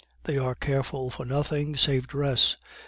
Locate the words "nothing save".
1.27-2.07